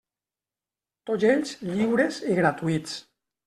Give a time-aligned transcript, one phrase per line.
[1.11, 3.01] Tots ells lliures i gratuïts.